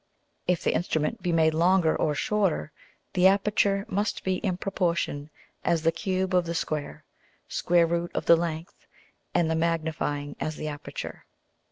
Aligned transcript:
If 0.47 0.63
the 0.63 0.73
Instrument 0.73 1.21
be 1.21 1.31
made 1.31 1.53
longer 1.53 1.95
or 1.95 2.15
shorter, 2.15 2.71
the 3.13 3.27
aperture 3.27 3.85
must 3.87 4.23
be 4.23 4.37
in 4.37 4.57
proportion 4.57 5.29
as 5.63 5.83
the 5.83 5.91
Cube 5.91 6.33
of 6.33 6.47
the 6.47 6.55
square 6.55 7.03
square 7.47 7.85
Root 7.85 8.09
of 8.15 8.25
the 8.25 8.35
length, 8.35 8.87
and 9.35 9.47
the 9.47 9.53
magnifying 9.53 10.35
as 10.39 10.55
the 10.55 10.67
aperture. 10.69 11.25